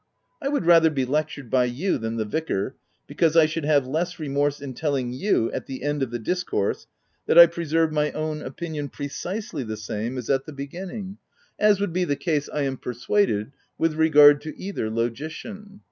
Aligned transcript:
I 0.41 0.47
would 0.47 0.65
rather 0.65 0.89
be 0.89 1.05
lectured 1.05 1.51
by 1.51 1.65
you 1.65 1.99
than 1.99 2.15
the 2.17 2.25
vicar, 2.25 2.75
because, 3.05 3.37
I 3.37 3.45
should 3.45 3.65
have 3.65 3.85
less 3.85 4.17
remorse 4.17 4.59
in 4.59 4.73
telling 4.73 5.13
you, 5.13 5.51
at 5.51 5.67
the 5.67 5.83
end 5.83 6.01
of 6.01 6.09
the 6.09 6.17
discourse, 6.17 6.87
that 7.27 7.37
I 7.37 7.45
preserve 7.45 7.91
my 7.91 8.11
own 8.13 8.41
opinion 8.41 8.89
precisely 8.89 9.61
the 9.61 9.77
same 9.77 10.17
as 10.17 10.27
at 10.27 10.47
the 10.47 10.53
beginning— 10.53 11.19
as 11.69 11.79
would 11.79 11.93
be 11.93 12.03
the 12.05 12.15
case, 12.15 12.49
I 12.51 12.63
am 12.63 12.77
persuaded, 12.77 13.51
with 13.77 13.93
regard 13.93 14.41
to 14.41 14.59
either 14.59 14.89
logician." 14.89 15.79